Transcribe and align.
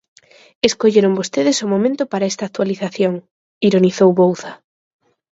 Escolleron 0.69 1.17
vostedes 1.19 1.57
o 1.65 1.71
momento 1.73 2.03
para 2.11 2.29
esta 2.31 2.43
actualización, 2.47 3.13
ironizou 3.69 4.09
Bouza. 4.21 4.51